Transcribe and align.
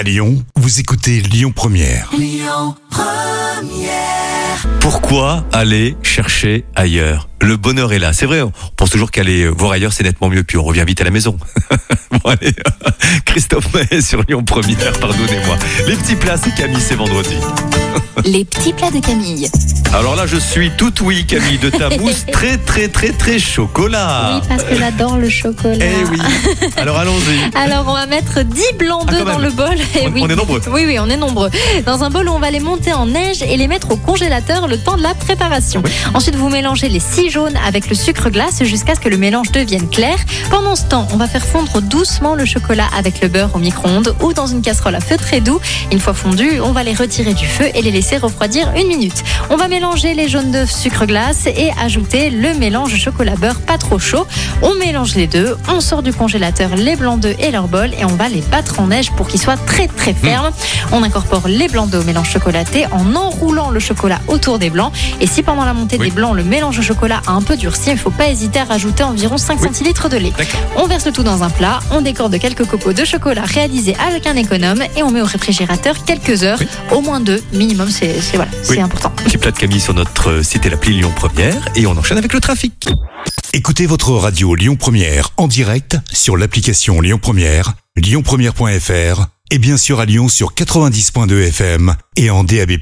À 0.00 0.02
Lyon, 0.02 0.42
vous 0.56 0.80
écoutez 0.80 1.20
Lyon 1.20 1.52
Première. 1.54 2.10
Pourquoi 4.80 5.44
aller 5.52 5.94
chercher 6.02 6.64
ailleurs? 6.74 7.28
Le 7.42 7.58
bonheur 7.58 7.92
est 7.92 7.98
là. 7.98 8.14
C'est 8.14 8.24
vrai, 8.24 8.40
on 8.40 8.50
pense 8.76 8.88
toujours 8.88 9.10
qu'aller 9.10 9.46
voir 9.46 9.72
ailleurs, 9.72 9.92
c'est 9.92 10.02
nettement 10.02 10.30
mieux, 10.30 10.42
puis 10.42 10.56
on 10.56 10.64
revient 10.64 10.84
vite 10.86 11.02
à 11.02 11.04
la 11.04 11.10
maison. 11.10 11.36
bon, 12.12 12.30
allez, 12.30 12.54
Christophe 13.26 13.74
Maé 13.74 14.00
sur 14.00 14.22
Lyon 14.26 14.42
Première, 14.42 14.98
pardonnez-moi. 15.00 15.58
Les 15.86 15.96
petits 15.96 16.16
plats, 16.16 16.38
c'est 16.38 16.54
Camille, 16.54 16.80
c'est 16.80 16.94
vendredi. 16.94 17.36
Les 18.24 18.46
petits 18.46 18.72
plats 18.72 18.90
de 18.90 19.00
Camille. 19.00 19.50
Alors 19.92 20.14
là, 20.14 20.24
je 20.24 20.36
suis 20.36 20.70
tout 20.70 20.92
oui, 21.02 21.26
Camille, 21.26 21.58
de 21.58 21.68
ta 21.68 21.88
mousse 21.98 22.24
très, 22.30 22.56
très, 22.58 22.86
très, 22.86 23.08
très 23.10 23.40
chocolat. 23.40 24.34
Oui, 24.40 24.48
parce 24.48 24.62
que 24.62 24.76
j'adore 24.76 25.16
le 25.16 25.28
chocolat. 25.28 25.74
Eh 25.84 26.04
oui. 26.10 26.18
Alors 26.76 26.96
allons-y. 26.96 27.56
Alors, 27.58 27.84
on 27.88 27.94
va 27.94 28.06
mettre 28.06 28.42
10 28.42 28.62
blancs 28.78 29.02
Ah, 29.08 29.10
d'œufs 29.12 29.24
dans 29.24 29.38
le 29.38 29.50
bol. 29.50 29.74
Eh 29.96 30.06
On- 30.06 30.12
oui. 30.12 30.20
on 30.24 30.28
est 30.30 30.36
nombreux. 30.36 30.60
Oui, 30.70 30.84
oui, 30.86 30.96
on 31.00 31.10
est 31.10 31.16
nombreux. 31.16 31.50
Dans 31.86 32.04
un 32.04 32.10
bol, 32.10 32.28
on 32.28 32.38
va 32.38 32.52
les 32.52 32.60
monter 32.60 32.92
en 32.92 33.06
neige 33.06 33.42
et 33.42 33.56
les 33.56 33.66
mettre 33.66 33.90
au 33.90 33.96
congélateur 33.96 34.68
le 34.68 34.78
temps 34.78 34.96
de 34.96 35.02
la 35.02 35.12
préparation. 35.14 35.82
Ensuite, 36.14 36.36
vous 36.36 36.48
mélangez 36.48 36.88
les 36.88 37.00
6 37.00 37.28
jaunes 37.30 37.58
avec 37.66 37.88
le 37.88 37.96
sucre 37.96 38.30
glace 38.30 38.62
jusqu'à 38.62 38.94
ce 38.94 39.00
que 39.00 39.08
le 39.08 39.16
mélange 39.18 39.50
devienne 39.50 39.88
clair. 39.88 40.16
Pendant 40.50 40.76
ce 40.76 40.84
temps, 40.84 41.08
on 41.12 41.16
va 41.16 41.26
faire 41.26 41.44
fondre 41.44 41.82
doucement 41.82 42.36
le 42.36 42.44
chocolat 42.46 42.86
avec 42.96 43.20
le 43.20 43.26
beurre 43.28 43.50
au 43.54 43.58
micro-ondes 43.58 44.14
ou 44.22 44.32
dans 44.34 44.46
une 44.46 44.62
casserole 44.62 44.94
à 44.94 45.00
feu 45.00 45.16
très 45.16 45.40
doux. 45.40 45.58
Une 45.90 45.98
fois 45.98 46.14
fondus, 46.14 46.60
on 46.62 46.70
va 46.70 46.84
les 46.84 46.94
retirer 46.94 47.34
du 47.34 47.46
feu 47.46 47.66
et 47.74 47.82
les 47.82 47.90
laisser 47.90 48.18
refroidir 48.18 48.70
une 48.76 48.86
minute. 48.86 49.24
On 49.50 49.56
va 49.56 49.66
mélanger 49.66 49.79
les 50.14 50.28
jaunes 50.28 50.50
d'œufs 50.50 50.70
sucre 50.70 51.06
glace 51.06 51.46
et 51.46 51.70
ajouter 51.82 52.28
le 52.30 52.52
mélange 52.54 52.94
chocolat 52.96 53.34
beurre 53.36 53.60
pas 53.60 53.78
trop 53.78 53.98
chaud. 53.98 54.26
On 54.62 54.74
mélange 54.74 55.14
les 55.14 55.26
deux, 55.26 55.56
on 55.68 55.80
sort 55.80 56.02
du 56.02 56.12
congélateur 56.12 56.76
les 56.76 56.96
blancs 56.96 57.18
d'œufs 57.20 57.36
et 57.38 57.50
leur 57.50 57.66
bol 57.66 57.90
et 57.98 58.04
on 58.04 58.08
va 58.14 58.28
les 58.28 58.40
battre 58.42 58.78
en 58.80 58.88
neige 58.88 59.10
pour 59.12 59.26
qu'ils 59.26 59.40
soient 59.40 59.56
très 59.56 59.88
très 59.88 60.12
fermes. 60.12 60.50
On 60.92 61.02
incorpore 61.02 61.48
les 61.48 61.68
blancs 61.68 61.88
d'œufs 61.88 62.02
au 62.02 62.06
mélange 62.06 62.30
chocolaté 62.30 62.86
en 62.92 63.14
enroulant 63.16 63.70
le 63.70 63.80
chocolat 63.80 64.20
autour 64.28 64.58
des 64.58 64.68
blancs. 64.70 64.92
Et 65.20 65.26
si 65.26 65.42
pendant 65.42 65.64
la 65.64 65.72
montée 65.72 65.96
Oui. 65.98 66.08
des 66.08 66.14
blancs, 66.14 66.34
le 66.36 66.44
mélange 66.44 66.78
au 66.78 66.82
chocolat 66.82 67.22
a 67.26 67.32
un 67.32 67.42
peu 67.42 67.56
durci, 67.56 67.88
il 67.90 67.94
ne 67.94 67.98
faut 67.98 68.10
pas 68.10 68.28
hésiter 68.28 68.60
à 68.60 68.64
rajouter 68.64 69.02
environ 69.02 69.38
5 69.38 69.58
Oui. 69.60 69.66
centilitres 69.68 70.08
de 70.10 70.18
lait. 70.18 70.32
On 70.76 70.86
verse 70.86 71.06
le 71.06 71.12
tout 71.12 71.22
dans 71.22 71.42
un 71.42 71.50
plat, 71.50 71.80
on 71.90 72.00
décore 72.02 72.28
de 72.28 72.36
quelques 72.36 72.66
copeaux 72.66 72.92
de 72.92 73.04
chocolat 73.04 73.42
réalisés 73.44 73.96
avec 74.06 74.26
un 74.26 74.36
économe 74.36 74.82
et 74.96 75.02
on 75.02 75.10
met 75.10 75.22
au 75.22 75.26
réfrigérateur 75.26 76.04
quelques 76.04 76.42
heures, 76.44 76.58
Oui. 76.60 76.68
au 76.92 77.00
moins 77.00 77.20
deux 77.20 77.42
minimum, 77.52 77.88
c'est 77.90 78.14
voilà, 78.34 78.82
important. 78.84 79.10
Petit 79.24 79.38
plat 79.38 79.50
de 79.50 79.58
Camille 79.70 79.80
sur 79.80 79.94
notre 79.94 80.42
site 80.42 80.66
et 80.66 80.70
l'appli 80.70 80.94
Lyon 80.94 81.12
Première. 81.14 81.54
Et 81.76 81.86
on 81.86 81.96
enchaîne 81.96 82.18
avec 82.18 82.32
le 82.32 82.40
trafic. 82.40 82.88
Écoutez 83.52 83.86
votre 83.86 84.10
radio 84.10 84.56
Lyon 84.56 84.74
Première 84.74 85.30
en 85.36 85.46
direct 85.46 85.96
sur 86.12 86.36
l'application 86.36 87.00
Lyon 87.00 87.20
Première, 87.22 87.74
lyonpremière.fr 87.96 89.26
et 89.52 89.58
bien 89.58 89.76
sûr 89.76 90.00
à 90.00 90.06
Lyon 90.06 90.28
sur 90.28 90.54
90.2 90.54 91.46
FM 91.46 91.94
et 92.16 92.30
en 92.30 92.42
DAB+. 92.42 92.72